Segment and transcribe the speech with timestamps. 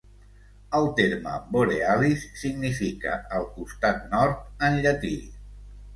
[0.77, 5.15] El terme "Borealis" significa "el costat nord" en llatí.